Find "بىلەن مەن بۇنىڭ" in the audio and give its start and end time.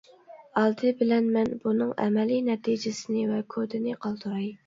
1.01-1.91